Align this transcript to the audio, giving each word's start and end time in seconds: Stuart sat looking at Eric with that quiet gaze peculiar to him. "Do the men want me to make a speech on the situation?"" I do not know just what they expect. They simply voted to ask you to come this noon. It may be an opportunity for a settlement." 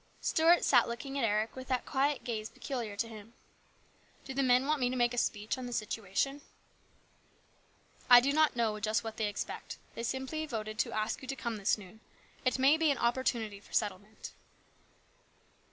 Stuart 0.19 0.63
sat 0.63 0.87
looking 0.87 1.19
at 1.19 1.23
Eric 1.23 1.55
with 1.55 1.67
that 1.67 1.85
quiet 1.85 2.23
gaze 2.23 2.49
peculiar 2.49 2.95
to 2.95 3.07
him. 3.07 3.33
"Do 4.25 4.33
the 4.33 4.41
men 4.41 4.65
want 4.65 4.79
me 4.79 4.89
to 4.89 4.95
make 4.95 5.13
a 5.13 5.17
speech 5.19 5.59
on 5.59 5.67
the 5.67 5.71
situation?"" 5.71 6.41
I 8.09 8.19
do 8.19 8.33
not 8.33 8.55
know 8.55 8.79
just 8.79 9.03
what 9.03 9.17
they 9.17 9.27
expect. 9.27 9.77
They 9.93 10.01
simply 10.01 10.47
voted 10.47 10.79
to 10.79 10.91
ask 10.91 11.21
you 11.21 11.27
to 11.27 11.35
come 11.35 11.57
this 11.57 11.77
noon. 11.77 11.99
It 12.43 12.57
may 12.57 12.77
be 12.77 12.89
an 12.89 12.97
opportunity 12.97 13.59
for 13.59 13.69
a 13.73 13.75
settlement." 13.75 14.31